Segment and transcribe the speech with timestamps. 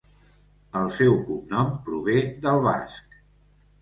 [0.79, 2.17] El seu cognom prové
[2.47, 3.19] del basc.